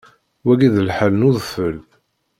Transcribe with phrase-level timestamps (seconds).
[0.45, 1.77] Wagi d lḥal n udfel.